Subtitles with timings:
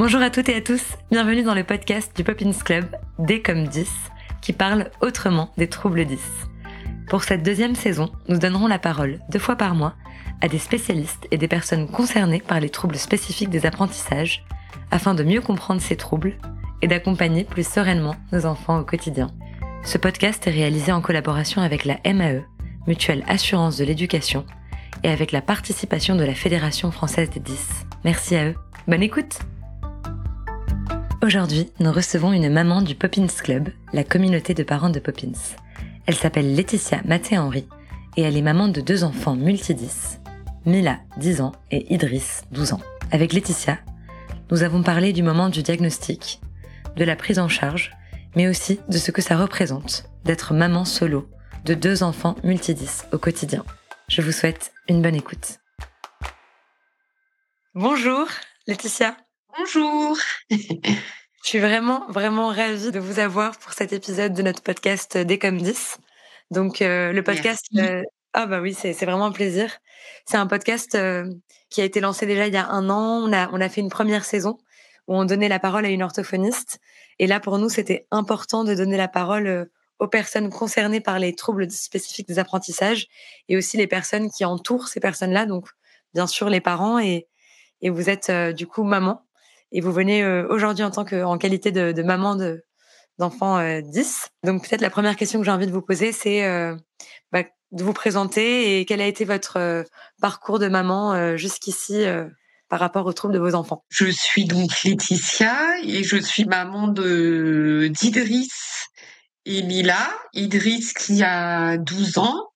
[0.00, 2.86] Bonjour à toutes et à tous, bienvenue dans le podcast du Poppins Club,
[3.18, 3.86] D comme 10,
[4.40, 6.18] qui parle autrement des troubles 10.
[7.06, 9.92] Pour cette deuxième saison, nous donnerons la parole deux fois par mois
[10.40, 14.42] à des spécialistes et des personnes concernées par les troubles spécifiques des apprentissages,
[14.90, 16.38] afin de mieux comprendre ces troubles
[16.80, 19.30] et d'accompagner plus sereinement nos enfants au quotidien.
[19.84, 22.46] Ce podcast est réalisé en collaboration avec la MAE,
[22.86, 24.46] Mutuelle Assurance de l'Éducation,
[25.04, 27.84] et avec la participation de la Fédération française des 10.
[28.02, 28.54] Merci à eux.
[28.88, 29.40] Bonne écoute
[31.22, 35.32] Aujourd'hui, nous recevons une maman du Poppins Club, la communauté de parents de Poppins.
[36.06, 37.68] Elle s'appelle Laetitia Maté-Henry
[38.16, 40.18] et elle est maman de deux enfants multi-10,
[40.64, 42.80] Mila, 10 ans, et Idriss, 12 ans.
[43.12, 43.78] Avec Laetitia,
[44.50, 46.40] nous avons parlé du moment du diagnostic,
[46.96, 47.92] de la prise en charge,
[48.34, 51.28] mais aussi de ce que ça représente d'être maman solo
[51.66, 53.62] de deux enfants multi-10 au quotidien.
[54.08, 55.58] Je vous souhaite une bonne écoute.
[57.74, 58.26] Bonjour
[58.66, 59.18] Laetitia.
[59.58, 60.16] Bonjour.
[60.50, 60.58] Je
[61.42, 65.58] suis vraiment, vraiment ravie de vous avoir pour cet épisode de notre podcast Des comme
[65.58, 65.98] 10.
[66.50, 67.64] Donc, euh, le podcast.
[67.76, 69.78] Euh, ah, bah oui, c'est vraiment un plaisir.
[70.26, 71.24] C'est un podcast euh,
[71.68, 73.22] qui a été lancé déjà il y a un an.
[73.24, 74.58] On a, on a fait une première saison
[75.08, 76.78] où on donnait la parole à une orthophoniste.
[77.18, 81.34] Et là, pour nous, c'était important de donner la parole aux personnes concernées par les
[81.34, 83.08] troubles spécifiques des apprentissages
[83.48, 85.46] et aussi les personnes qui entourent ces personnes-là.
[85.46, 85.68] Donc,
[86.14, 87.26] bien sûr, les parents et,
[87.82, 89.24] et vous êtes du coup maman
[89.72, 92.64] et vous venez euh, aujourd'hui en tant que en qualité de, maman de
[93.18, 94.30] d'enfants 10.
[94.44, 96.74] Euh, Donc peut-être la première question que j'ai envie de vous poser, c'est euh,
[97.32, 99.84] bah, de vous présenter et quel a été votre
[100.20, 102.04] parcours de maman jusqu'ici
[102.68, 103.84] par rapport aux troubles de vos enfants?
[103.90, 108.86] Je suis donc Laetitia et je suis maman de d'Idriss
[109.44, 110.10] et Mila.
[110.32, 112.48] Idriss qui a 12 ans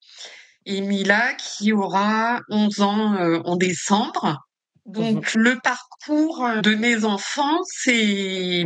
[0.66, 4.44] et Mila qui aura 11 ans en décembre.
[4.86, 8.64] Donc le parcours de mes enfants, c'est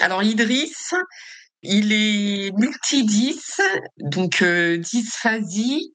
[0.00, 0.92] alors Idriss,
[1.62, 3.60] il est multi-10,
[3.98, 5.94] donc euh, dysphasie,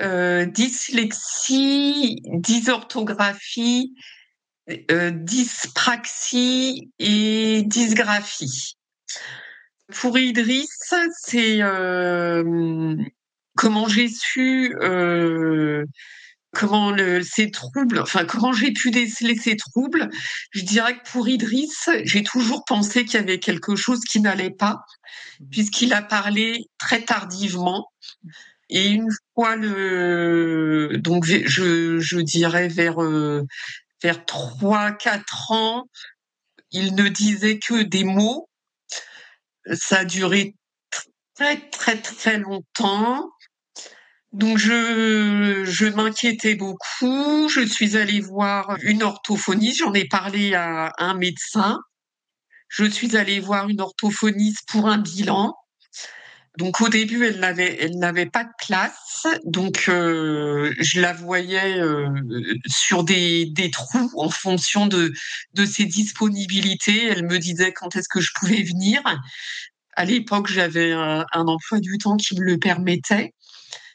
[0.00, 3.94] euh, dyslexie, dysorthographie,
[4.90, 8.76] euh, dyspraxie et dysgraphie.
[9.92, 12.96] Pour Idriss, c'est euh,
[13.56, 15.84] comment j'ai su euh,
[16.52, 20.08] comment le, ces troubles, enfin comment j'ai pu déceler ces troubles,
[20.50, 24.50] je dirais que pour Idriss, j'ai toujours pensé qu'il y avait quelque chose qui n'allait
[24.50, 24.80] pas,
[25.50, 27.88] puisqu'il a parlé très tardivement.
[28.68, 33.44] Et une fois le, donc je, je dirais vers euh,
[34.02, 35.88] vers trois quatre ans,
[36.70, 38.48] il ne disait que des mots.
[39.72, 40.54] Ça a duré
[41.34, 43.28] très très très longtemps.
[44.32, 47.48] Donc je, je m'inquiétais beaucoup.
[47.48, 49.80] Je suis allée voir une orthophoniste.
[49.80, 51.78] J'en ai parlé à un médecin.
[52.68, 55.54] Je suis allée voir une orthophoniste pour un bilan.
[56.58, 59.26] Donc au début, elle n'avait, elle n'avait pas de place.
[59.44, 62.08] Donc euh, je la voyais euh,
[62.66, 65.12] sur des, des trous en fonction de,
[65.54, 67.06] de ses disponibilités.
[67.06, 69.02] Elle me disait quand est-ce que je pouvais venir.
[69.96, 73.32] À l'époque, j'avais un, un emploi du temps qui me le permettait.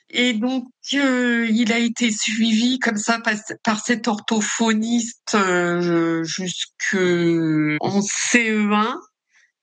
[0.10, 3.34] Et donc, euh, il a été suivi comme ça par,
[3.64, 8.96] par cet orthophoniste euh, jusqu'en CE1,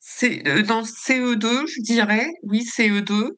[0.00, 3.30] C, euh, dans CE2, je dirais, oui, CE2.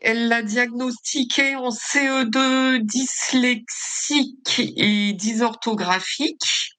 [0.00, 6.78] Elle l'a diagnostiqué en CE2 dyslexique et dysorthographique,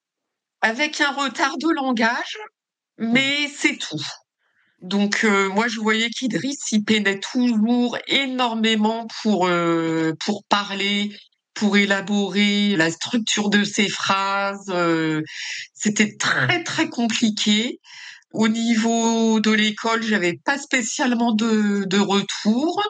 [0.62, 2.38] avec un retard de langage,
[2.98, 4.04] mais c'est tout.
[4.82, 11.12] Donc euh, moi je voyais qu'Idriss il peinait toujours énormément pour euh, pour parler,
[11.54, 14.66] pour élaborer la structure de ses phrases.
[14.70, 15.22] Euh,
[15.74, 17.80] c'était très très compliqué.
[18.34, 22.82] Au niveau de l'école, j'avais pas spécialement de, de retour.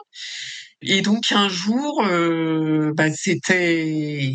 [0.82, 2.02] Et donc un jour,
[2.94, 4.32] bah, c'était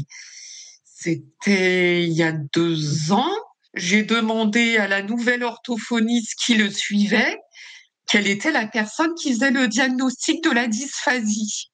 [0.84, 3.47] c'était il y a deux ans.
[3.78, 7.38] J'ai demandé à la nouvelle orthophoniste qui le suivait
[8.08, 11.72] quelle était la personne qui faisait le diagnostic de la dysphasie.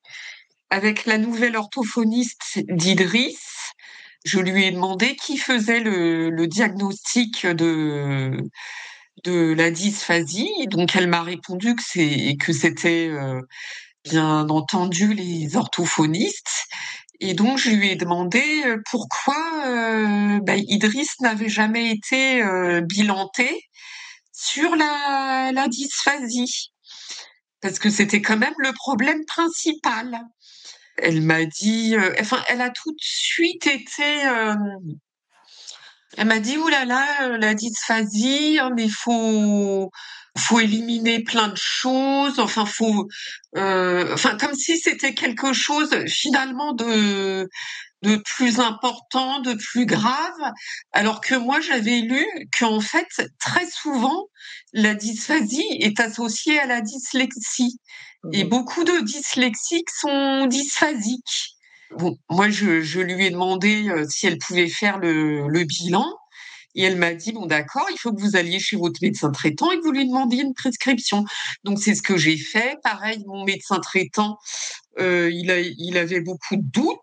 [0.69, 3.74] Avec la nouvelle orthophoniste d'Idriss,
[4.25, 8.38] je lui ai demandé qui faisait le, diagnostic de
[9.24, 10.51] de la dysphasie.
[10.68, 13.39] Donc elle m'a répondu que c'était euh,
[14.04, 16.66] bien entendu les orthophonistes.
[17.19, 22.44] Et donc je lui ai demandé euh, pourquoi euh, bah, Idriss n'avait jamais été
[22.83, 23.69] bilanté
[24.31, 26.74] sur la, la dysphasie,
[27.62, 30.19] parce que c'était quand même le problème principal.
[30.98, 34.56] Elle m'a dit, euh, enfin, elle a tout de suite été, euh,
[36.18, 39.89] Elle m'a dit, oulala, la dysphasie, hein, mais faut,
[40.38, 42.39] faut éliminer plein de choses.
[42.39, 43.07] Enfin, faut,
[43.56, 47.47] euh, enfin, comme si c'était quelque chose finalement de,
[48.03, 50.51] de plus important, de plus grave,
[50.91, 52.25] alors que moi j'avais lu
[52.57, 53.07] qu'en fait
[53.39, 54.27] très souvent
[54.74, 57.80] la dysphasie est associée à la dyslexie
[58.31, 61.57] et mmh beaucoup de dyslexiques sont dysphasiques.
[61.97, 66.06] Bon, moi je, je lui ai demandé euh, si elle pouvait faire le, le bilan
[66.75, 69.72] et elle m'a dit bon d'accord, il faut que vous alliez chez votre médecin traitant
[69.72, 71.25] et que vous lui demandiez une prescription.
[71.64, 72.78] Donc c'est ce que j'ai fait.
[72.84, 74.38] Pareil, mon médecin traitant,
[75.00, 76.98] euh, il, a, il avait beaucoup de doutes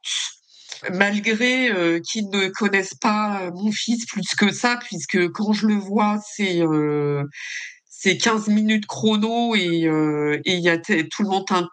[0.92, 5.74] malgré euh, qu'ils ne connaissent pas mon fils plus que ça, puisque quand je le
[5.74, 7.24] vois, c'est euh,
[8.02, 11.68] c'est 15 minutes chrono et euh, il y a tout le monde un,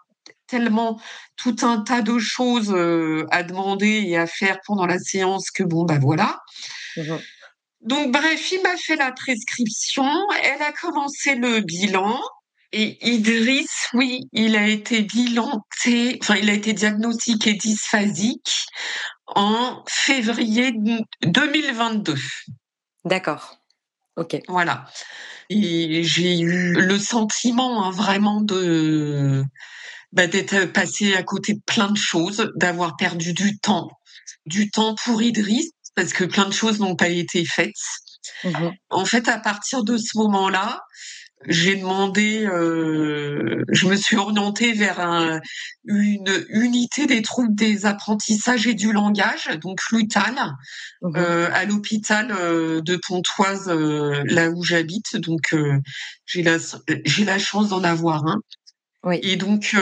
[0.46, 1.00] tellement
[1.36, 5.62] tout un tas de choses euh, à demander et à faire pendant la séance que
[5.62, 6.40] bon bah voilà.
[6.96, 7.16] Mmh
[7.80, 10.04] Donc bref, il m'a fait la prescription,
[10.42, 12.20] elle a commencé le bilan.
[12.72, 18.66] Et Idriss, oui, il a été bilanté, enfin, il a été diagnostiqué dysphasique
[19.26, 20.74] en février
[21.22, 22.14] 2022.
[23.06, 23.58] D'accord.
[24.16, 24.36] Ok.
[24.48, 24.84] Voilà.
[25.48, 29.44] Et j'ai eu le sentiment hein, vraiment de
[30.12, 33.88] bah, d'être passé à côté de plein de choses, d'avoir perdu du temps,
[34.44, 37.74] du temps pour Idriss parce que plein de choses n'ont pas été faites.
[38.44, 40.80] Mmh en fait, à partir de ce moment-là,
[41.48, 45.40] j'ai demandé, euh, je me suis orientée vers un,
[45.84, 50.36] une unité des troubles des apprentissages et du langage, donc l'UTAL,
[51.02, 55.16] mmh euh, à l'hôpital euh, de Pontoise, euh, là où j'habite.
[55.16, 55.80] Donc euh,
[56.26, 56.58] j'ai la
[57.04, 58.38] j'ai la chance d'en avoir un.
[59.02, 59.18] Oui.
[59.22, 59.76] Et donc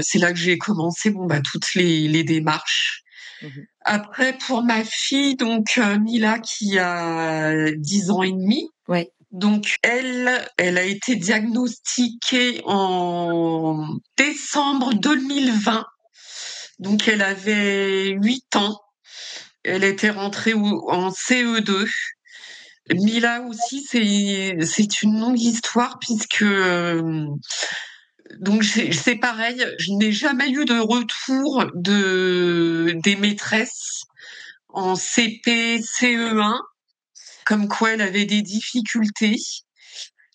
[0.00, 3.04] c'est là que j'ai commencé bon bah toutes les, les démarches.
[3.42, 3.48] Mmh
[3.84, 8.68] Après pour ma fille donc Mila qui a 10 ans et demi.
[8.88, 9.10] Ouais.
[9.30, 15.86] Donc elle, elle a été diagnostiquée en décembre 2020.
[16.80, 18.80] Donc elle avait 8 ans.
[19.62, 21.88] Elle était rentrée en CE2.
[22.92, 27.26] Mila aussi, c'est c'est une longue histoire puisque euh,
[28.38, 34.02] donc c'est pareil, je n'ai jamais eu de retour de des maîtresses
[34.68, 36.58] en CP, CE1
[37.50, 39.34] comme quoi elle avait des difficultés.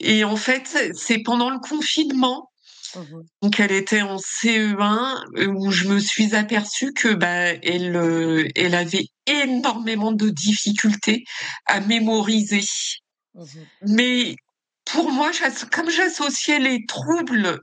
[0.02, 2.52] Et en fait, c'est pendant le confinement,
[2.94, 3.02] mmh
[3.42, 8.48] donc elle était en CE1, euh, où je me suis aperçue que bah, elle, euh,
[8.56, 11.24] elle avait énormément de difficultés
[11.68, 12.66] à mémoriser.
[13.34, 13.46] Mmh
[13.88, 14.36] Mais
[14.84, 15.32] pour moi,
[15.72, 17.62] comme j'associais les troubles,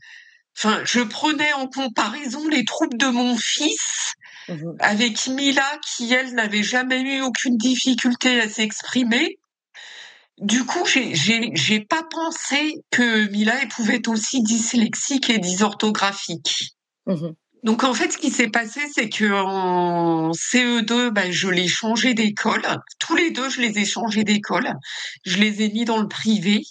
[0.56, 4.14] enfin, je prenais en comparaison les troubles de mon fils
[4.48, 9.38] mmh avec Mila, qui elle n'avait jamais eu aucune difficulté à s'exprimer.
[10.38, 16.74] Du coup, j'ai pas pensé que Mila pouvait être aussi dyslexique et dysorthographique.
[17.06, 17.28] Mmh
[17.62, 22.14] Donc en fait, ce qui s'est passé, c'est que en CE2, ben, je l'ai changé
[22.14, 22.62] d'école.
[22.98, 24.74] Tous les deux, je les ai changés d'école.
[25.24, 26.62] Je les ai mis dans le privé.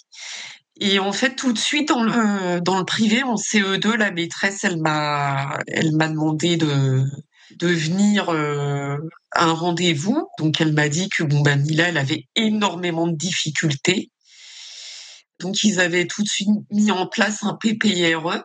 [0.80, 4.64] Et en fait, tout de suite dans le dans le privé, en CE2, la maîtresse,
[4.64, 7.04] elle m'a elle m'a demandé de
[7.56, 8.96] de venir euh,
[9.32, 10.28] à un rendez-vous.
[10.38, 14.10] Donc elle m'a dit que bon ben Mila, elle avait énormément de difficultés.
[15.40, 18.44] Donc ils avaient tout de suite mis en place un PPRE.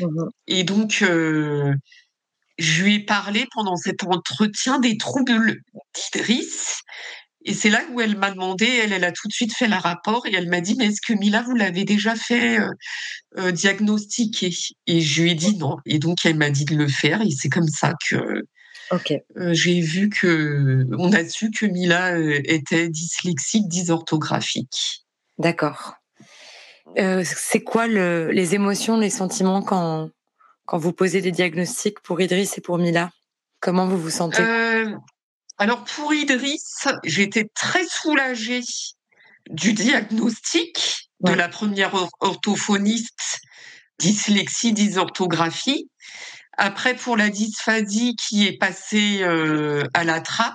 [0.00, 1.72] Mmh Et donc euh,
[2.58, 5.56] je lui ai parlé pendant cet entretien des troubles
[5.94, 6.80] d'Idriss.
[7.48, 9.76] Et c'est là où elle m'a demandé, elle, elle a tout de suite fait le
[9.76, 12.58] rapport et elle m'a dit, mais est-ce que Mila, vous l'avez déjà fait
[13.38, 14.50] euh, diagnostiquer?
[14.88, 15.76] Et je lui ai dit non.
[15.86, 18.42] Et donc, elle m'a dit de le faire et c'est comme ça que
[19.52, 25.04] j'ai vu que, on a su que Mila était dyslexique, dysorthographique.
[25.38, 25.94] D'accord.
[26.96, 30.10] c'est quoi le, les émotions, les sentiments quand,
[30.64, 33.12] quand vous posez des diagnostics pour Idriss et pour Mila?
[33.60, 34.42] Comment vous vous sentez?
[35.58, 38.60] Alors pour Idriss, j'étais très soulagée
[39.48, 43.38] du diagnostic de la première orthophoniste
[43.98, 45.88] dyslexie, dysorthographie.
[46.58, 50.54] Après, pour la dysphasie qui est passée euh, à la trappe,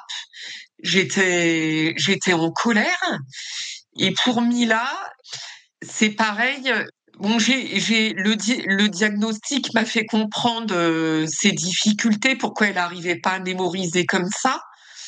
[0.84, 3.20] j'étais j'étais en colère.
[3.98, 4.88] Et pour Mila,
[5.82, 6.72] c'est pareil.
[7.18, 8.36] Bon, j'ai j'ai le
[8.68, 14.30] le diagnostic m'a fait comprendre euh, ses difficultés, pourquoi elle n'arrivait pas à mémoriser comme
[14.30, 14.62] ça.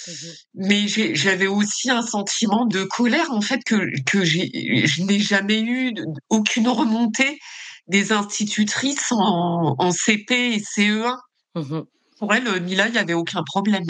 [0.08, 5.62] Mmh Mais j'avais aussi un sentiment de colère en fait que que je n'ai jamais
[5.62, 5.94] eu
[6.30, 7.40] aucune remontée
[7.88, 11.18] des institutrices en, en CP et CE1.
[11.56, 11.82] Mmh
[12.20, 13.86] Pour elle, Mila, il n'y avait aucun problème.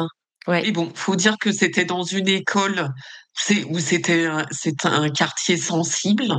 [0.47, 0.67] Ouais.
[0.67, 2.89] Et bon, faut dire que c'était dans une école
[3.69, 6.33] où c'était c'est un quartier sensible.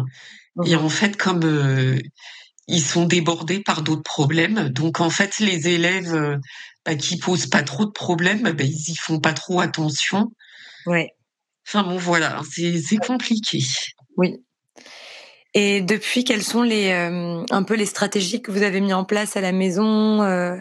[0.64, 1.98] Et Mmh en fait, comme euh,
[2.68, 6.36] ils sont débordés par d'autres problèmes, donc en fait, les élèves euh,
[6.98, 10.30] qui posent pas trop de problèmes, bah, ils y font pas trop attention.
[10.86, 11.14] Ouais.
[11.66, 13.60] Enfin bon, voilà, c'est compliqué.
[14.16, 14.42] Oui.
[15.54, 19.04] Et depuis, quelles sont les euh, un peu les stratégies que vous avez mis en
[19.04, 20.56] place à la maison euh,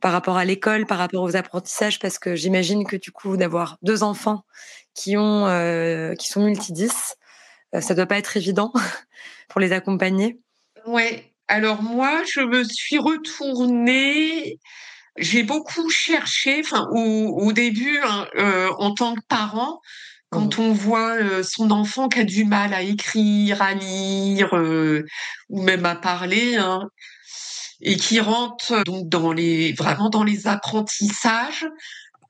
[0.00, 1.98] par rapport à l'école, par rapport aux apprentissages?
[1.98, 4.44] Parce que j'imagine que du coup, d'avoir deux enfants
[4.94, 6.92] qui ont euh, qui sont multidis,
[7.80, 8.72] ça doit pas être évident
[9.48, 10.38] pour les accompagner.
[10.86, 11.32] Ouais.
[11.48, 14.60] Alors moi, je me suis retournée.
[15.16, 16.60] J'ai beaucoup cherché.
[16.60, 18.26] Enfin, au, au début, hein,
[18.78, 19.80] en tant que parent,
[20.30, 20.62] quand mmh.
[20.62, 24.52] on voit son enfant qui a du mal à écrire, à lire
[25.48, 26.88] ou même à parler, hein,
[27.80, 31.66] et qui rentre donc dans les vraiment dans les apprentissages.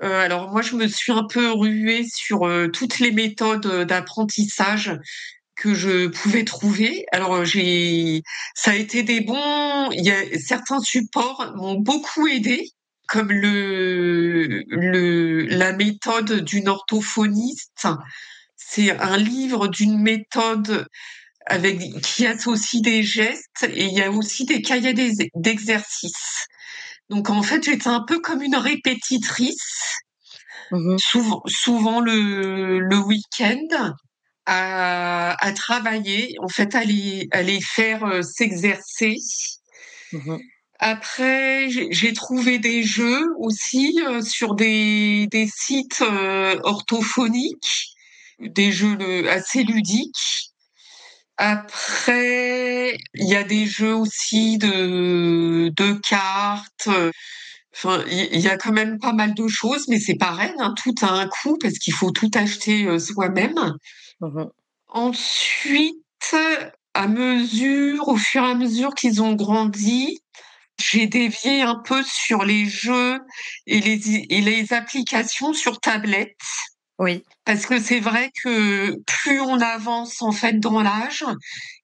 [0.00, 4.98] alors moi, je me suis un peu ruée sur toutes les méthodes d'apprentissage
[5.56, 7.06] que je pouvais trouver.
[7.12, 8.22] Alors j'ai,
[8.54, 9.90] ça a été des bons.
[9.92, 12.68] Il y a certains supports m'ont beaucoup aidé
[13.08, 17.86] comme le, le la méthode d'une orthophoniste.
[18.56, 20.86] C'est un livre d'une méthode
[21.46, 24.94] avec qui associe des gestes et il y a aussi des cahiers
[25.34, 26.46] d'exercices.
[27.10, 29.94] Donc en fait, j'étais un peu comme une répétitrice,
[30.70, 33.94] mmh souvent, souvent le, le week-end,
[34.46, 39.16] à, à, travailler, en fait, à les, à les faire euh, s'exercer.
[40.12, 40.36] Mmh
[40.80, 47.94] après, j'ai trouvé des jeux aussi euh, sur des, des sites euh, orthophoniques,
[48.40, 48.98] des jeux
[49.30, 50.50] assez ludiques.
[51.36, 56.88] Après, il y a des jeux aussi de, de cartes.
[57.74, 60.94] Enfin, il y a quand même pas mal de choses, mais c'est pareil, hein, tout
[61.02, 63.74] a un coût parce qu'il faut tout acheter euh, soi-même.
[64.24, 64.46] Mmh
[64.88, 66.36] Ensuite,
[66.94, 70.20] à mesure, au fur et à mesure qu'ils ont grandi,
[70.78, 73.18] j'ai dévié un peu sur les jeux
[73.66, 76.38] et les, et les applications sur tablette.
[77.00, 77.24] Oui.
[77.44, 81.24] Parce que c'est vrai que plus on avance en fait dans l'âge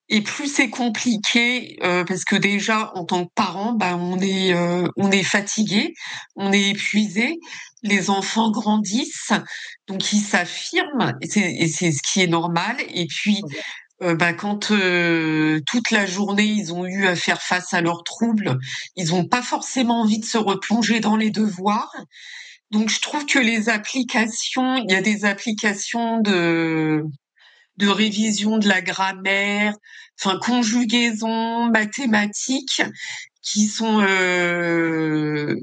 [0.09, 4.55] et plus c'est compliqué euh, parce que déjà en tant que parent, bah, on est
[4.55, 5.95] euh, on est fatigué,
[6.37, 7.39] on est épuisé.
[7.83, 9.33] Les enfants grandissent,
[9.87, 12.77] donc ils s'affirment et c'est ce qui est normal.
[12.89, 13.43] Et puis
[14.03, 18.03] euh, bah, quand euh, toute la journée ils ont eu à faire face à leurs
[18.03, 18.59] troubles,
[18.97, 21.95] ils n'ont pas forcément envie de se replonger dans les devoirs.
[22.71, 27.05] Donc je trouve que les applications, il y a des applications de
[27.77, 29.75] de révision de la grammaire,
[30.21, 32.83] enfin conjugaison, mathématiques,
[33.43, 35.55] qui sont euh,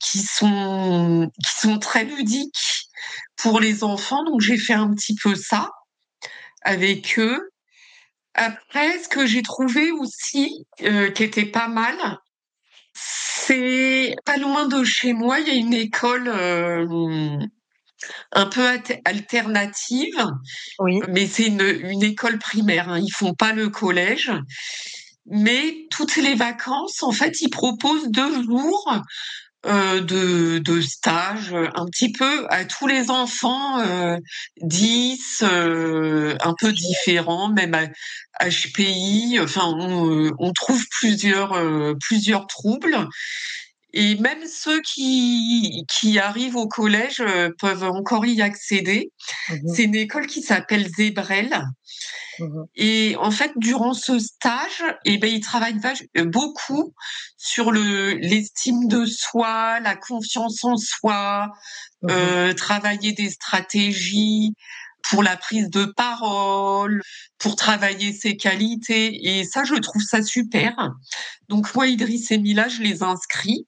[0.00, 2.88] qui sont qui sont très ludiques
[3.36, 4.24] pour les enfants.
[4.24, 5.70] Donc j'ai fait un petit peu ça
[6.62, 7.50] avec eux.
[8.34, 11.96] Après, ce que j'ai trouvé aussi, euh, qui était pas mal,
[12.92, 17.38] c'est pas loin de chez moi, il y a une école euh,
[18.32, 18.66] un peu
[19.04, 20.26] alternative,
[20.80, 21.00] oui.
[21.08, 22.90] mais c'est une, une, école primaire.
[22.90, 24.30] Hein, ils font pas le collège,
[25.28, 29.00] mais toutes les vacances, en fait, ils proposent deux jours
[29.66, 34.16] euh, de, de stage un petit peu à tous les enfants, euh,
[34.62, 39.38] 10, euh, un peu différents, même à HPI.
[39.40, 43.08] Enfin, on, on trouve plusieurs, euh, plusieurs troubles.
[43.92, 49.12] Et même ceux qui, qui arrivent au collège euh, peuvent encore y accéder.
[49.48, 51.64] Mmh C'est une école qui s'appelle Zébrel.
[52.38, 55.80] Mmh et en fait, durant ce stage, eh ben, ils travaillent
[56.26, 56.92] beaucoup
[57.38, 61.48] sur le l'estime de soi, la confiance en soi,
[62.02, 64.54] mmh euh, travailler des stratégies
[65.08, 67.02] pour la prise de parole,
[67.38, 69.38] pour travailler ses qualités.
[69.38, 70.74] Et ça, je trouve ça super.
[71.48, 73.66] Donc moi, Idriss et Mila, je les inscris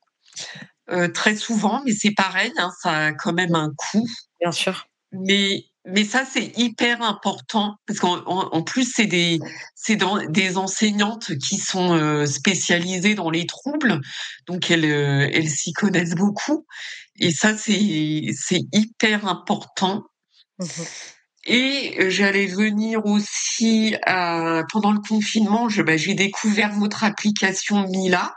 [0.90, 4.06] euh, très souvent, mais c'est pareil, hein, ça a quand même un coût.
[4.40, 4.86] Bien sûr.
[5.12, 9.38] Mais mais ça c'est hyper important parce qu'en en, plus c'est des
[9.74, 14.00] c'est des enseignantes qui sont euh, spécialisées dans les troubles,
[14.46, 16.66] donc elles euh, elles s'y connaissent beaucoup
[17.16, 20.04] et ça c'est c'est hyper important.
[20.58, 20.66] Mmh
[21.48, 28.34] et j'allais venir aussi à, pendant le confinement, bah, j'ai découvert votre application Mila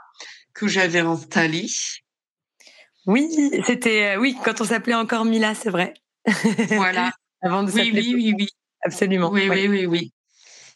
[0.61, 1.67] que j'avais installée.
[3.07, 3.27] Oui,
[3.65, 5.93] c'était oui quand on s'appelait encore Mila, c'est vrai.
[6.69, 7.11] Voilà.
[7.41, 8.47] Avant de oui, oui, oui, oui,
[8.83, 9.31] absolument.
[9.31, 10.13] Oui, oui, oui, oui.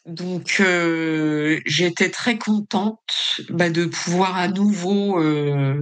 [0.07, 5.81] Donc euh, j'étais très contente bah, de pouvoir à nouveau euh,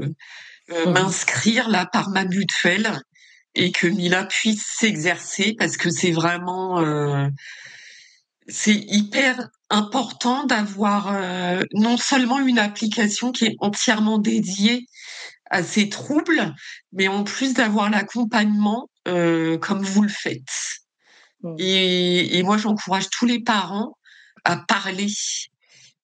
[0.72, 3.02] euh, mmh m'inscrire là par ma mutuelle
[3.56, 7.28] et que Mila puisse s'exercer parce que c'est vraiment euh,
[8.48, 14.86] c'est hyper important d'avoir euh, non seulement une application qui est entièrement dédiée
[15.50, 16.54] à ces troubles,
[16.92, 20.42] mais en plus d'avoir l'accompagnement euh, comme vous le faites.
[21.42, 21.56] Mmh.
[21.60, 23.98] Et, et, moi, j'encourage tous les parents
[24.46, 25.12] à parler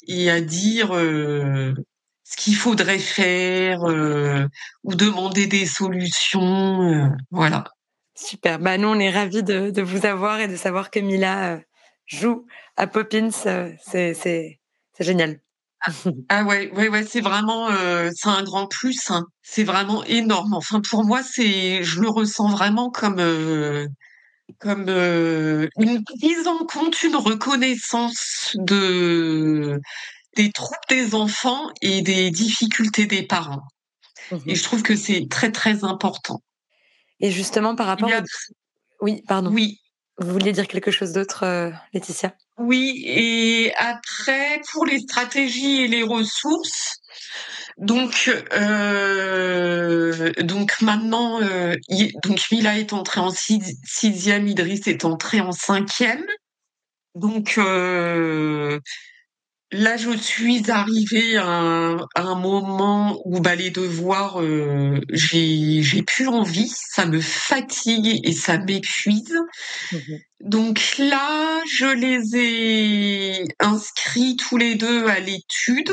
[0.08, 1.74] et à dire euh,
[2.24, 3.84] ce qu'il faudrait faire
[4.84, 7.10] ou demander des solutions.
[7.32, 7.66] Voilà.
[8.16, 8.60] Super.
[8.60, 11.60] Bah, nous, on est ravis de, de, vous avoir et de savoir que Mila
[12.10, 13.32] joue à Poppins.
[13.32, 13.78] c'est,
[14.14, 14.60] c'est,
[15.00, 15.40] génial.
[16.28, 19.12] Ah ouais, ouais, ouais, c'est vraiment, euh, c'est un grand plus.
[19.12, 19.26] Hein.
[19.44, 20.54] C'est vraiment énorme.
[20.54, 23.88] Enfin, pour moi, c'est, je le ressens vraiment comme, euh,
[24.60, 29.80] comme euh, une prise en compte, une reconnaissance de
[30.36, 33.64] des troubles des enfants et des difficultés des parents.
[34.46, 36.42] Et je trouve que c'est très très important.
[37.20, 38.22] Et justement, par rapport, a...
[39.02, 39.52] oui, pardon.
[39.52, 39.80] Oui.
[40.20, 42.34] Vous vouliez dire quelque chose d'autre, Laetitia?
[42.58, 47.00] Oui, et après, pour les stratégies et les ressources,
[47.80, 51.76] donc, euh, donc maintenant, euh,
[52.24, 56.26] donc Mila est entrée en sixième, Idriss est entré en cinquième.
[57.16, 58.80] Donc euh,
[59.72, 66.28] là, je suis arrivée à un, moment où bah, les devoirs, euh, j'ai j'ai plus
[66.28, 69.36] envie, ça me fatigue et ça m'épuise.
[69.92, 69.98] Mmh
[70.42, 75.92] donc là, je les ai inscrits tous les deux à l'étude.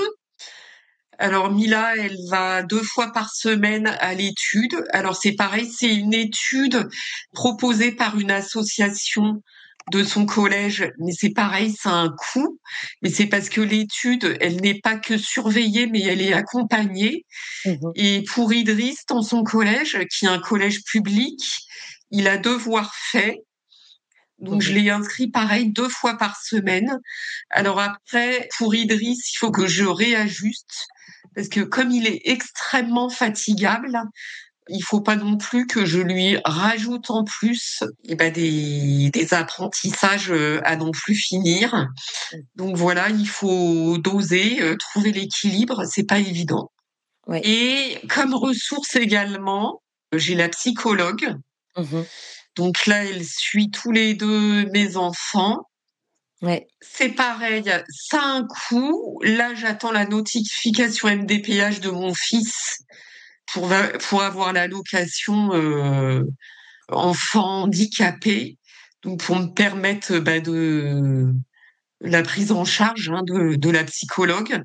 [1.18, 4.84] Alors Mila, elle va deux fois par semaine à l'étude.
[4.92, 6.88] Alors c'est pareil, c'est une étude
[7.32, 9.42] proposée par une association
[9.92, 12.58] de son collège, mais c'est pareil, c'est un coût.
[13.02, 17.24] Mais c'est parce que l'étude, elle n'est pas que surveillée, mais elle est accompagnée.
[17.64, 21.40] Mmh Et pour Idriss, dans son collège, qui est un collège public,
[22.10, 23.42] il a devoir fait
[24.38, 27.00] donc je l'ai inscrit pareil deux fois par semaine.
[27.48, 30.88] Alors après, pour Idriss, il faut que je réajuste
[31.34, 34.00] parce que comme il est extrêmement fatigable,
[34.68, 39.34] il faut pas non plus que je lui rajoute en plus eh ben des, des
[39.34, 41.86] apprentissages euh, à non plus finir.
[42.56, 46.70] Donc voilà, il faut doser, euh, trouver l'équilibre, c'est pas évident.
[47.42, 51.36] Et comme ressource également, j'ai la psychologue.
[51.76, 52.02] Mmh
[52.56, 55.58] donc là, elle suit tous les deux mes enfants.
[56.42, 56.66] Ouais.
[56.80, 59.20] C'est pareil, ça a un coût.
[59.22, 62.78] Là, j'attends la notification MDPH de mon fils
[63.52, 63.70] pour,
[64.08, 66.24] pour avoir l'allocation euh,
[66.88, 68.58] enfant handicapé,
[69.02, 71.32] donc pour me permettre bah, de
[72.00, 74.62] la prise en charge hein, de, de, la psychologue.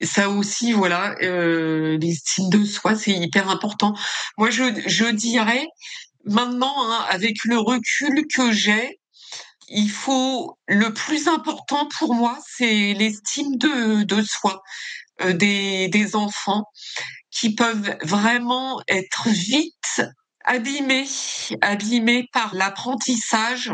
[0.00, 3.94] Ça aussi, voilà, euh, l'estime de soi, c'est hyper important.
[4.38, 5.66] Moi, je, je dirais,
[6.24, 9.00] Maintenant, hein, avec le recul que j'ai,
[9.68, 14.62] il faut le plus important pour moi, c'est l'estime de, de soi
[15.22, 16.64] euh, des, des enfants
[17.30, 20.02] qui peuvent vraiment être vite
[20.44, 21.06] abîmés,
[21.60, 23.72] abîmés par l'apprentissage,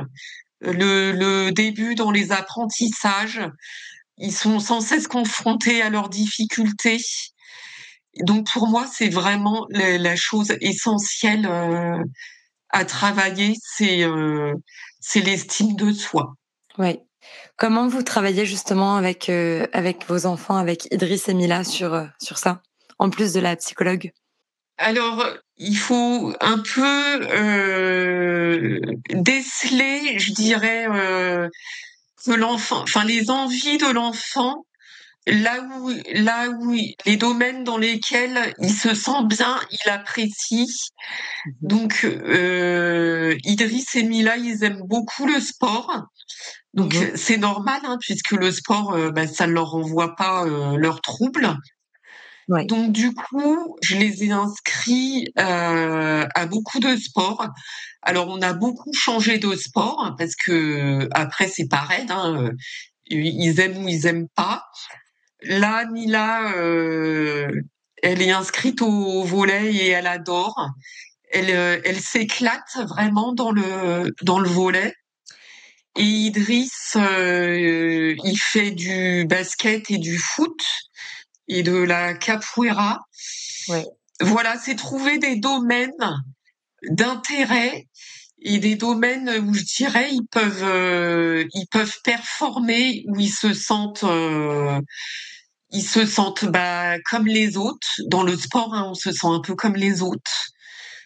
[0.61, 3.41] le, le début dans les apprentissages.
[4.19, 7.01] Ils sont sans cesse confrontés à leurs difficultés.
[8.21, 12.03] Donc pour moi, c'est vraiment la, la, chose essentielle euh,
[12.71, 14.55] à travailler, c'est euh,
[15.15, 16.35] l'estime de soi.
[16.79, 16.99] Oui.
[17.57, 22.05] Comment vous travaillez justement avec euh, avec vos enfants, avec Idriss et Mila sur euh,
[22.21, 22.63] sur ça,
[22.99, 24.13] en plus de la psychologue
[24.79, 28.81] Alors, il faut un peu euh,
[29.11, 31.49] déceler, je dirais, euh,
[32.25, 34.65] que l'enfant, enfin les envies de l'enfant
[35.27, 36.73] là où là où
[37.05, 40.73] les domaines dans lesquels il se sent bien, il apprécie.
[41.45, 41.53] Mhm.
[41.63, 46.05] Donc euh, Idriss et Mila, ils aiment beaucoup le sport.
[46.75, 47.13] Donc mhm.
[47.17, 51.01] c'est normal hein, puisque le sport, euh, bah, ça ne leur renvoie pas euh, leurs
[51.01, 51.57] troubles.
[52.49, 57.49] Donc du coup, je les ai inscrits euh, à beaucoup de sports.
[58.03, 62.51] Alors on a beaucoup changé de sport parce que après c'est pareil, hein,
[63.07, 64.65] ils aiment ou ils aiment pas.
[65.43, 67.51] Là, Mila, euh,
[68.03, 70.71] elle est inscrite au volet et elle adore.
[71.31, 74.95] Elle, euh, elle s'éclate vraiment dans le dans le volet.
[75.99, 80.63] Et Idriss, euh, il fait du basket et du foot
[81.49, 83.01] et de la capoeira.
[84.21, 86.23] Voilà, c'est trouver des domaines
[86.89, 87.87] d'intérêt
[88.41, 94.05] et des domaines où je dirais ils peuvent ils peuvent performer où ils se sentent
[95.71, 98.01] ils se sentent bah, comme les autres.
[98.07, 100.51] Dans le sport, hein, on se sent un peu comme les autres.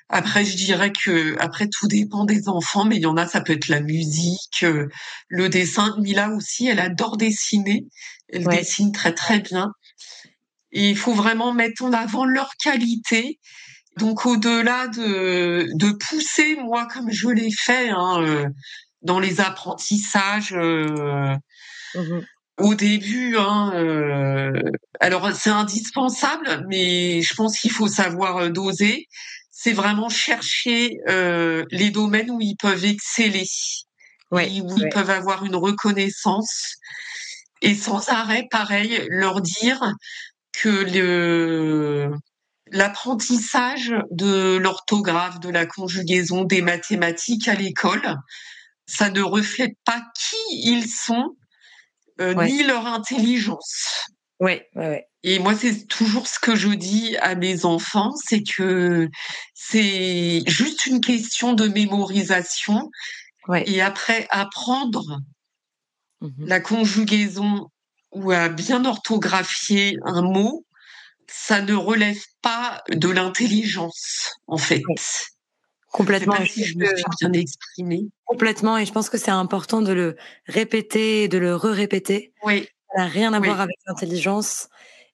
[0.09, 3.40] Après, je dirais que après tout dépend des enfants, mais il y en a, ça
[3.40, 4.88] peut être la musique, euh,
[5.29, 5.96] le dessin.
[5.98, 7.87] Mila aussi, elle adore dessiner.
[8.29, 9.72] Elle dessine très très bien.
[10.73, 13.39] Et il faut vraiment mettre en avant leur qualité.
[13.97, 18.47] Donc au-delà de, de pousser, moi comme je l'ai fait hein, euh,
[19.03, 21.35] dans les apprentissages, euh,
[21.95, 22.21] mmh
[22.61, 24.53] au début, hein, euh,
[25.01, 29.09] alors c'est indispensable, mais je pense qu'il faut savoir euh, doser.
[29.51, 33.47] C'est vraiment chercher euh, les domaines où ils peuvent exceller,
[34.31, 36.77] ouais, où ils peuvent avoir une reconnaissance,
[37.63, 39.81] et sans arrêt, pareil, leur dire
[40.61, 42.11] que le
[42.73, 48.16] l'apprentissage de l'orthographe, de la conjugaison, des mathématiques à l'école,
[48.87, 51.37] ça ne reflète pas qui ils sont,
[52.20, 54.07] euh, ni leur intelligence.
[54.38, 54.68] Ouais.
[55.23, 59.09] Et moi, c'est toujours ce que je dis à mes enfants, c'est que
[59.55, 62.90] c'est juste une question de mémorisation.
[63.49, 63.64] Ouais.
[63.66, 65.18] Et après, apprendre
[66.20, 67.68] mmh la conjugaison
[68.12, 70.64] ou à bien orthographier un mot,
[71.27, 74.83] ça ne relève pas de l'intelligence, en fait.
[75.92, 76.37] Complètement.
[76.40, 78.09] Je si je me suis bien exprimée.
[78.25, 78.79] Complètement.
[78.79, 82.33] Et je pense que c'est important de le répéter de le re-répéter.
[82.44, 82.68] Oui.
[82.94, 84.68] Ça n'a rien à voir avec l'intelligence.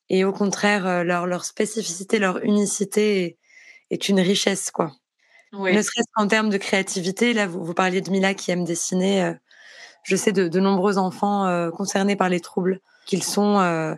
[0.09, 3.39] Et au contraire, euh, leur, leur spécificité, leur unicité
[3.91, 4.93] est, une richesse, quoi.
[5.53, 5.75] Oui.
[5.75, 7.33] Ne serait-ce qu'en termes de créativité.
[7.33, 9.35] Là, vous, vous parliez de Mila qui aime dessiner.
[10.07, 13.97] Euh, je sais de, de nombreux enfants euh, concernés par les troubles qu'ils sont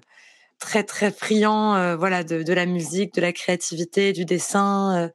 [0.58, 5.10] très, très friands voilà, de, de, la musique, de la créativité, du dessin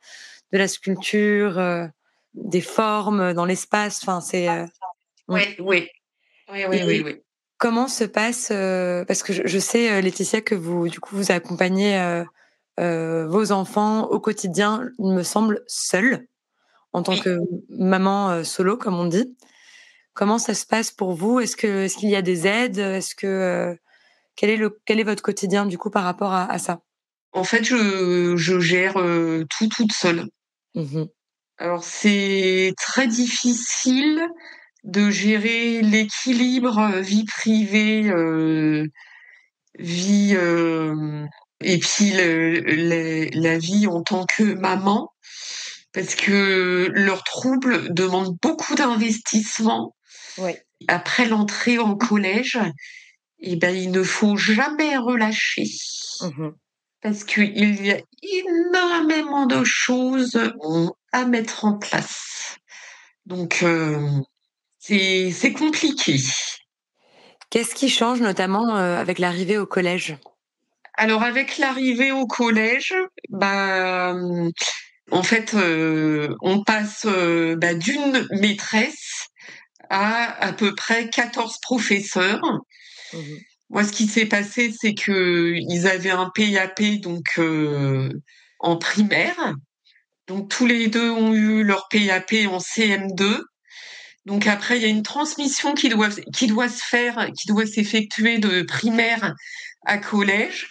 [0.54, 1.88] de la sculpture, euh,
[2.36, 4.00] des formes dans l'espace.
[4.04, 4.48] Enfin, c'est.
[4.48, 4.66] Euh,
[5.28, 5.90] oui, oui,
[6.52, 7.22] oui, oui, oui,
[7.58, 12.24] Comment se passe euh, Parce que je, sais, Laetitia, que vous, du coup, vous accompagnez
[12.78, 16.28] vos enfants au quotidien, il me semble, seul,
[16.92, 19.36] en tant que maman solo, comme on dit.
[20.13, 21.39] Comment ça se passe pour vous?
[21.39, 22.78] Est-ce que est-ce qu'il y a des aides?
[22.78, 23.78] Est-ce que
[24.36, 26.82] quel est le quel est votre quotidien du coup par rapport à, ça?
[27.32, 30.28] En fait, je, je gère tout toute seule.
[30.76, 31.06] Mmh
[31.58, 34.21] Alors c'est très difficile
[34.84, 38.88] de gérer l'équilibre euh, vie privée, euh,
[39.80, 41.26] vie euh,
[41.62, 45.10] et puis la vie en tant que maman,
[45.93, 49.95] parce que leurs troubles demandent beaucoup d'investissement.
[50.88, 52.60] Après l'entrée en collège,
[53.39, 55.65] eh ben, il ne faut jamais relâcher.
[56.22, 56.50] Mmh
[57.04, 60.39] parce qu'il y a énormément de choses
[61.12, 62.58] à mettre en place.
[63.26, 64.00] Donc, euh,
[64.80, 66.15] c'est compliqué.
[67.50, 70.17] Qu'est-ce qui change notamment euh, avec l'arrivée au collège?
[70.96, 72.96] Alors, avec l'arrivée au collège,
[73.30, 74.15] bah,
[75.12, 79.28] en fait, euh, on passe bah, d'une maîtresse
[79.89, 82.41] à à peu près 14 professeurs.
[83.13, 83.19] Mmh
[83.74, 88.08] moi, ce qui s'est passé, c'est que ils avaient un PAP donc euh,
[88.60, 89.56] en primaire.
[90.28, 93.41] Donc tous les deux ont eu leur PAP en CM2.
[94.28, 97.65] Donc après, il y a une transmission qui doit qui doit se faire, qui doit
[97.65, 99.34] s'effectuer de primaire
[99.86, 100.67] à collège.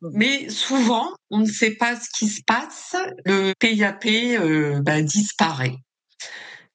[0.00, 0.08] Mmh.
[0.14, 2.96] Mais souvent, on ne sait pas ce qui se passe.
[3.26, 5.76] Le PAP euh, bah, disparaît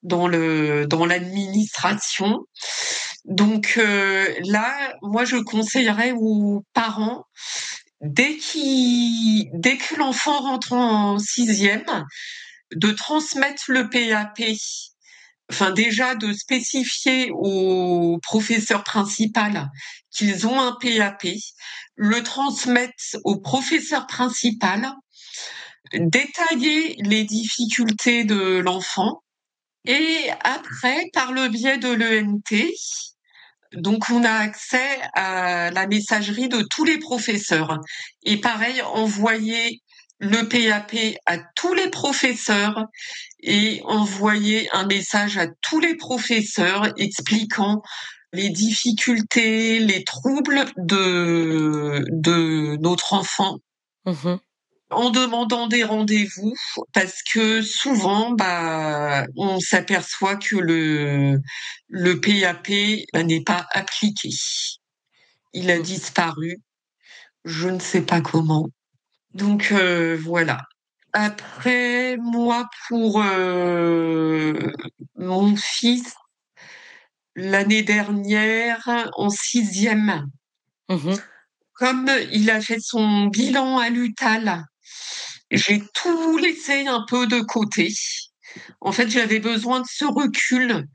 [0.04, 2.46] dans le dans l'administration.
[3.26, 7.26] Donc euh, là, moi, je conseillerais aux parents,
[8.02, 8.38] dès,
[9.54, 11.86] dès que l'enfant rentre en sixième,
[12.76, 14.42] de transmettre le PAP.
[15.52, 19.70] Enfin, déjà de spécifier au professeur principal
[20.12, 21.28] qu'ils ont un PAP,
[21.96, 24.92] le transmettre au professeur principal,
[25.94, 29.23] détailler les difficultés de l'enfant,
[29.86, 32.72] et après, par le biais de l'ENT,
[33.76, 37.80] donc, on a accès à la messagerie de tous les professeurs.
[38.24, 39.82] Et pareil, envoyer
[40.19, 42.86] le PAP à tous les professeurs
[43.41, 47.82] et envoyer un message à tous les professeurs expliquant
[48.32, 53.58] les difficultés, les troubles de, de notre enfant.
[54.06, 54.36] Mmh
[54.96, 56.54] en demandant des rendez-vous
[56.94, 61.42] parce que souvent bah on s'aperçoit que le
[61.90, 62.70] le PAP
[63.14, 64.30] bah, n'est pas appliqué.
[65.54, 66.60] Il a disparu.
[67.46, 68.68] Je ne sais pas comment.
[69.34, 70.62] Donc euh, voilà.
[71.14, 74.54] Après moi pour euh,
[75.16, 76.16] mon fils
[77.36, 80.28] l'année dernière en sixième.
[80.90, 81.14] Mmh
[81.74, 84.64] comme il a fait son bilan à l'UTAL
[85.52, 87.94] j'ai tout laissé un peu de côté.
[88.82, 90.88] En fait, j'avais besoin de ce recul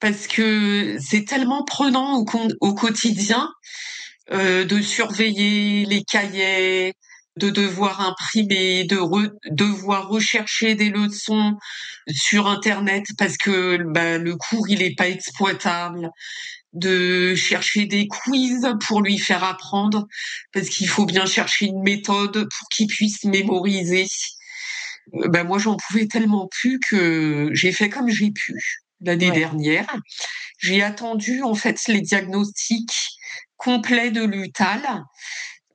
[0.00, 2.24] parce que c'est tellement prenant
[2.60, 3.48] au, quotidien
[4.32, 6.94] euh, de surveiller les cahiers,
[7.36, 8.98] de devoir imprimer, de
[9.50, 11.56] devoir rechercher des leçons
[12.08, 16.10] sur Internet parce que bah, le cours il est pas exploitable,
[16.74, 20.06] de chercher des quiz pour lui faire apprendre
[20.52, 24.06] parce qu'il faut bien chercher une méthode pour qu'il puisse mémoriser.
[25.12, 29.86] Ben moi j'en pouvais tellement plus que j'ai fait comme j'ai pu l'année dernière.
[30.58, 32.96] J'ai attendu en fait les diagnostics
[33.56, 35.04] complets de l'UTAL.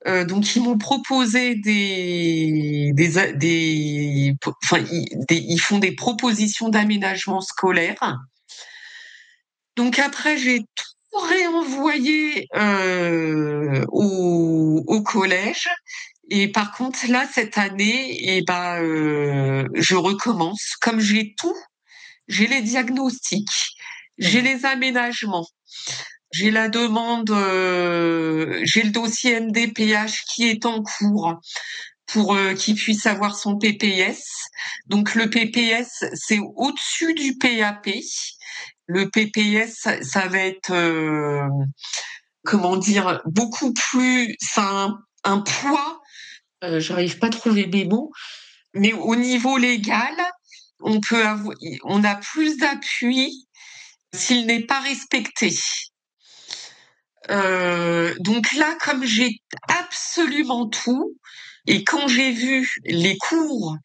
[0.06, 4.34] Euh, donc ils m'ont proposé des, des, des,
[4.64, 4.82] enfin
[5.30, 8.18] ils font des propositions d'aménagement scolaire.
[9.76, 10.62] Donc après j'ai
[11.12, 15.68] réenvoyé euh, au, collège
[16.30, 20.76] et par contre, là, cette année, eh ben, euh, je recommence.
[20.80, 21.56] Comme j'ai tout,
[22.28, 23.74] j'ai les diagnostics,
[24.18, 25.48] j'ai les aménagements,
[26.32, 31.40] j'ai la demande, euh, j'ai le dossier MDPH qui est en cours
[32.06, 34.22] pour euh, qu'il puisse avoir son PPS.
[34.86, 37.88] Donc le PPS, c'est au-dessus du PAP.
[38.92, 40.72] Le PPS, ça, va être,
[42.44, 44.88] comment dire, beaucoup plus, ça
[45.22, 46.00] un poids
[46.62, 48.12] euh, j'arrive pas à trouver mes mots,
[48.74, 50.14] mais au niveau légal,
[50.80, 51.24] on peut
[51.84, 53.48] on a plus d'appui
[54.12, 55.54] s'il n'est pas respecté.
[57.30, 61.16] Euh, donc là, comme j'ai absolument tout,
[61.66, 63.76] et quand j'ai vu les cours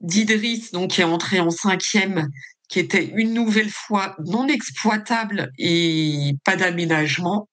[0.00, 2.28] d'Idriss, donc qui est entré en cinquième,
[2.72, 7.50] qui était une nouvelle fois non exploitable et pas d'aménagement,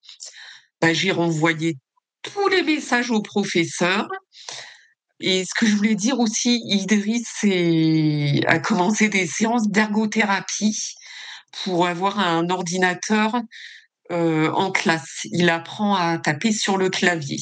[0.79, 1.75] bah, j'ai renvoyé
[2.21, 4.07] tous les messages au professeur.
[5.19, 7.43] Et ce que je voulais dire aussi, Idriss
[8.47, 10.79] a commencé des séances d'ergothérapie
[11.65, 13.41] pour avoir un ordinateur
[14.13, 15.27] euh, en classe.
[15.33, 17.41] Il apprend à taper sur le clavier.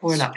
[0.00, 0.32] Voilà.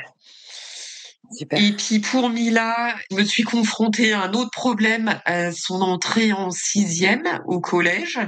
[1.39, 6.31] Et puis pour Mila, je me suis confrontée à un autre problème à son entrée
[6.33, 8.19] en sixième au collège,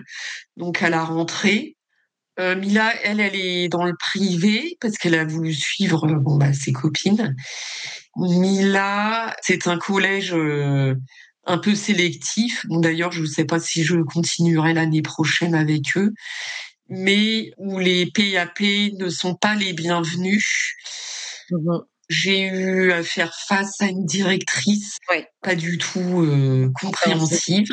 [0.58, 1.76] donc à la rentrée.
[2.40, 6.38] Euh, Mila, elle, elle est dans le privé parce qu'elle a voulu suivre euh, bon,
[6.38, 7.36] bah, ses copines.
[8.18, 10.96] Mila, c'est un collège euh,
[11.46, 12.66] un peu sélectif.
[12.68, 16.14] Bon, d'ailleurs, je ne sais pas si je continuerai l'année prochaine avec eux,
[16.90, 18.60] mais où les PAP
[19.00, 20.76] ne sont pas les bienvenus.
[21.52, 21.80] Mmh
[22.10, 24.98] J'ai eu à faire face à une directrice
[25.42, 27.70] pas du tout compréhensive.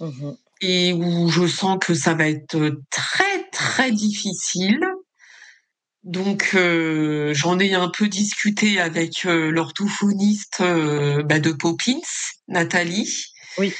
[0.00, 4.80] Mmh et où je sens que ça va être très très difficile.
[6.04, 12.00] Donc euh, j'en ai un peu discuté avec euh, l'orthophoniste euh, bah, de Poppins,
[12.46, 13.24] Nathalie.
[13.58, 13.74] Oui.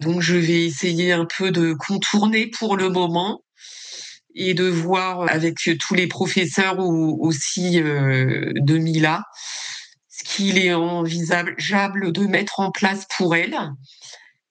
[0.00, 3.44] Donc je vais essayer un peu de contourner pour le moment
[4.34, 9.24] et de voir avec tous les professeurs ou aussi de Mila
[10.14, 13.56] ce qu'il est envisageable de mettre en place pour elle.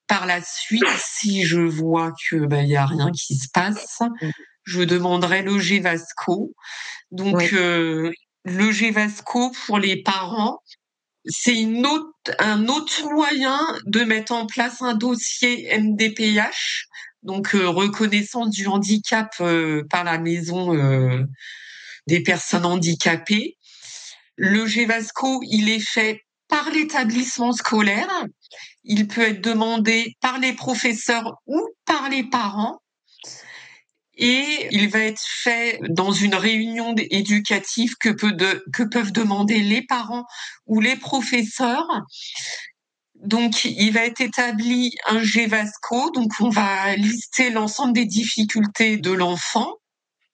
[0.08, 4.00] Par la suite, si je vois que il bah, y a rien qui se passe,
[4.02, 4.30] mmh.
[4.66, 6.54] je demanderai le Gévasco.
[7.12, 8.12] Donc euh,
[8.44, 10.60] le Gévasco pour les parents,
[11.26, 16.88] c'est une autre, un autre moyen de mettre en place un dossier MDPH,
[17.24, 20.74] donc euh, reconnaissance du handicap euh, par la maison
[22.08, 23.58] des personnes handicapées.
[24.36, 28.10] Le Gévasco, il est fait par l'établissement scolaire
[28.84, 32.80] il peut être demandé par les professeurs ou par les parents
[34.16, 40.26] et il va être fait dans une réunion éducative que, que peuvent demander les parents
[40.68, 41.88] ou les professeurs.
[43.24, 49.12] Donc, il va être établi un GVASCO, donc on va lister l'ensemble des difficultés de
[49.12, 49.76] l'enfant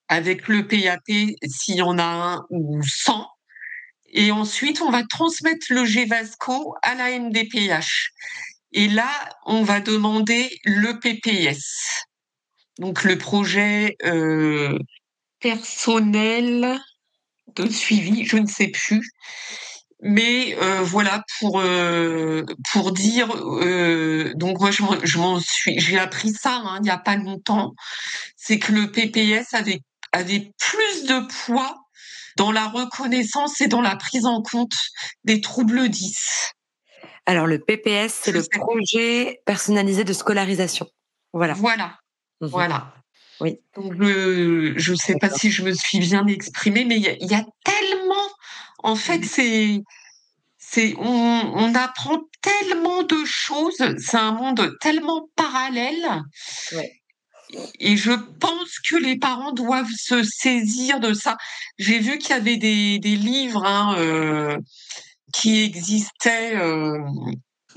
[0.08, 3.28] avec le PAP s'il y en a un ou 100.
[4.12, 8.10] Et ensuite, on va transmettre le GVASCO à la MDPH.
[8.72, 9.10] Et là,
[9.46, 12.06] on va demander le PPS.
[12.80, 14.80] Donc le projet euh,
[15.40, 16.80] personnel
[17.56, 19.12] de suivi, je ne sais plus.
[20.02, 23.28] Mais euh, voilà pour euh, pour dire
[24.36, 27.74] donc moi je m'en suis j'ai appris ça hein, il n'y a pas longtemps
[28.38, 29.82] c'est que le PPS avait
[30.14, 31.76] avait plus de poids
[32.38, 34.76] dans la reconnaissance et dans la prise en compte
[35.26, 36.54] des troubles 10.
[37.26, 40.88] Alors le PPS, c'est le projet personnalisé de scolarisation.
[41.34, 41.54] Voilà.
[41.54, 42.00] Voilà.
[42.42, 42.50] Mhm.
[42.50, 42.94] Voilà.
[43.42, 43.60] Oui.
[43.76, 47.46] Donc je ne sais pas si je me suis bien exprimée, mais il y, a
[47.64, 47.99] tellement,
[48.84, 49.82] en fait, c'est
[50.58, 56.22] c'est on, on, apprend tellement de choses, c'est un monde tellement parallèle.
[56.74, 57.00] Ouais.
[57.80, 61.38] Et je pense que les parents doivent se saisir de ça.
[61.80, 64.58] J'ai vu qu'il y avait des, des livres hein, euh,
[65.34, 67.00] qui existaient euh,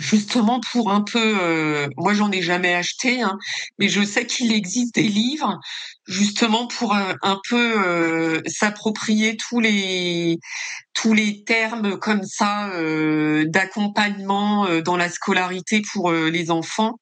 [0.03, 1.39] justement pour un peu.
[1.41, 3.39] Euh, moi, j'en ai jamais acheté, hein,
[3.79, 5.59] mais je sais qu'il existe des livres
[6.07, 10.39] justement pour un, un peu euh, s'approprier tous les
[10.95, 16.99] tous les termes comme ça euh, d'accompagnement euh, dans la scolarité pour euh, les enfants.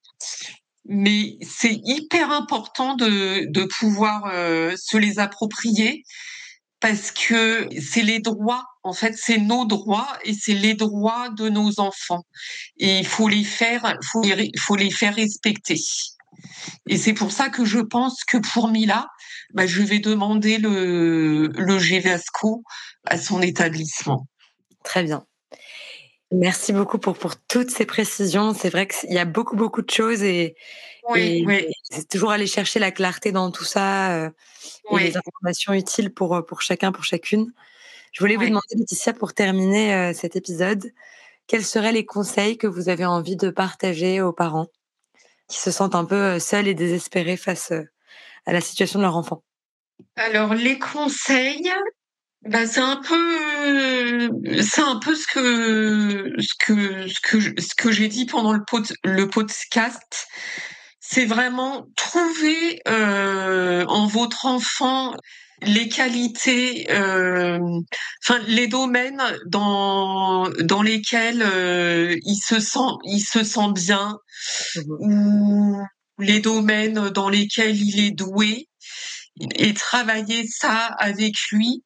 [0.86, 4.32] Mais c'est hyper important de, de pouvoir
[4.76, 6.02] se les approprier
[6.80, 11.48] parce que c'est les droits, en fait, c'est nos droits et c'est les droits de
[11.48, 12.24] nos enfants.
[12.78, 15.80] Et il faut les faire, faut les, faut les faire respecter.
[16.88, 19.06] Et c'est pour ça que je pense que pour Mila,
[19.52, 22.62] bah, je vais demander le, le GVASCO
[23.04, 24.26] à son établissement.
[24.82, 25.26] Très bien.
[26.32, 28.54] Merci beaucoup pour, pour toutes ces précisions.
[28.54, 30.54] C'est vrai qu'il y a beaucoup, beaucoup de choses et,
[31.08, 31.66] oui, oui.
[31.90, 34.30] c'est toujours aller chercher la clarté dans tout ça euh,
[34.92, 37.52] et les informations utiles pour, pour chacun, pour chacune.
[38.12, 40.92] Je voulais vous demander, Laetitia, pour terminer euh, cet épisode,
[41.46, 44.66] quels seraient les conseils que vous avez envie de partager aux parents
[45.48, 47.72] qui se sentent un peu euh, seuls et désespérés face
[48.46, 49.44] à la situation de leur enfant?
[50.16, 51.70] Alors, les conseils,
[52.46, 54.30] bah, c'est un peu,
[54.62, 58.64] c'est un peu ce que ce que ce que ce que j'ai dit pendant le
[58.64, 60.26] pod, le podcast.
[61.00, 65.14] C'est vraiment trouver euh, en votre enfant
[65.62, 67.58] les qualités, euh,
[68.24, 74.18] enfin les domaines dans dans lesquels euh, il se sent il se sent bien
[74.76, 74.80] mmh.
[75.00, 75.82] ou
[76.18, 78.68] les domaines dans lesquels il est doué
[79.54, 81.82] et travailler ça avec lui,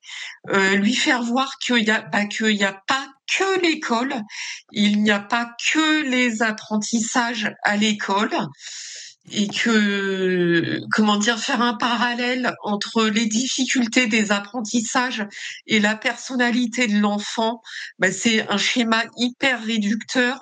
[0.51, 4.15] euh, lui faire voir qu'il y a bah, qu'il y a pas que l'école,
[4.73, 8.37] il n'y a pas que les apprentissages à l'école
[9.31, 15.27] et que comment dire faire un parallèle entre les difficultés des apprentissages
[15.67, 17.63] et la personnalité de l'enfant,
[17.99, 20.39] bah, c'est un schéma hyper réducteur.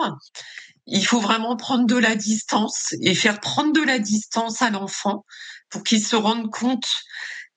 [0.87, 5.25] Il faut vraiment prendre de la distance et faire prendre de la distance à l'enfant
[5.71, 6.89] pour qu'il se rende compte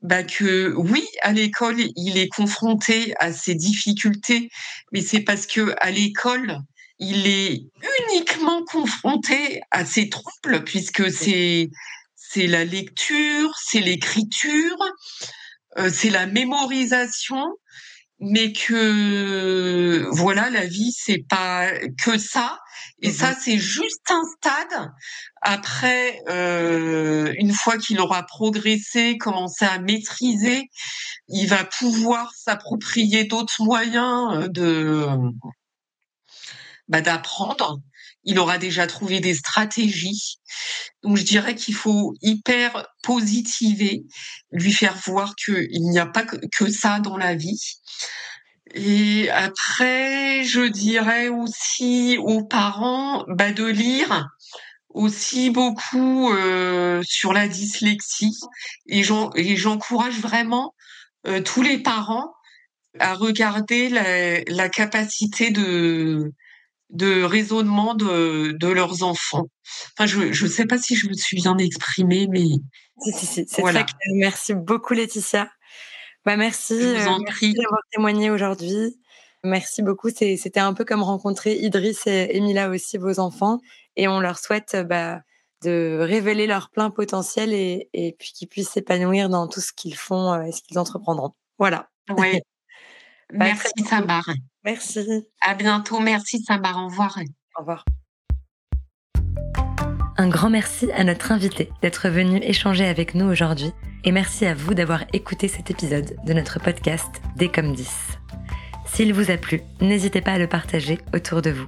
[0.02, 4.50] bah, que oui, à l'école, il est confronté à ces difficultés,
[4.92, 6.60] mais c'est parce que à l'école,
[7.00, 7.64] il est
[8.10, 11.70] uniquement confronté à ces troubles, puisque c'est
[12.16, 14.78] c'est la lecture, c'est l'écriture,
[15.78, 17.46] euh, c'est la mémorisation,
[18.20, 21.72] mais que voilà, la vie c'est pas
[22.04, 22.60] que ça,
[23.02, 24.92] et ça, mmh c'est juste un stade.
[25.42, 30.70] Après, euh, une fois qu'il aura progressé, commencé à maîtriser,
[31.28, 35.08] il va pouvoir s'approprier d'autres moyens euh, de
[36.88, 37.80] bah, d'apprendre.
[38.24, 40.40] Il aura déjà trouvé des stratégies.
[41.04, 44.04] Donc, je dirais qu'il faut hyper positiver,
[44.52, 47.80] lui faire voir qu'il n'y a pas que ça dans la vie.
[48.74, 54.28] Et après, je dirais aussi aux parents bah, de lire
[54.96, 58.38] aussi beaucoup euh, sur la dyslexie
[58.88, 60.74] et j'encourage vraiment
[61.28, 62.34] euh, tous les parents
[63.00, 66.32] à regarder la, la capacité de
[66.90, 69.48] de raisonnement de, de leurs enfants.
[69.98, 72.46] Enfin, je ne sais pas si je me suis bien exprimée, mais
[73.02, 73.84] si, si, si, c'est voilà.
[73.84, 74.16] très clair.
[74.16, 75.50] Merci beaucoup, Laetitia.
[76.26, 79.00] Bah merci, euh, merci d'avoir témoigné aujourd'hui.
[79.44, 80.10] Merci beaucoup.
[80.10, 83.60] C'était un peu comme rencontrer Idriss et Emila aussi, vos enfants.
[83.96, 85.22] Et on leur souhaite euh, bah,
[85.64, 89.96] de révéler leur plein potentiel et, et puis qu'ils puissent s'épanouir dans tout ce qu'ils
[89.96, 91.34] font euh, et ce qu'ils entreprendront.
[91.60, 91.90] Voilà.
[92.10, 92.40] Oui.
[93.32, 94.28] bah, merci Samar.
[94.66, 95.28] Merci.
[95.42, 96.00] À bientôt.
[96.00, 96.78] Merci Samar.
[96.78, 97.18] Au revoir.
[97.56, 97.86] Au revoir.
[100.18, 103.72] Un grand merci à notre invité d'être venu échanger avec nous aujourd'hui
[104.06, 107.90] et merci à vous d'avoir écouté cet épisode de notre podcast Des comme 10.
[108.86, 111.68] S'il vous a plu, n'hésitez pas à le partager autour de vous.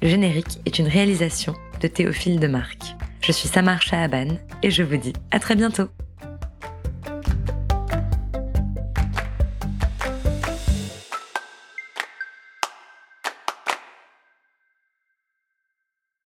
[0.00, 2.96] Le générique est une réalisation de Théophile de Marc.
[3.20, 5.88] Je suis Samar Chahaban et je vous dis à très bientôt.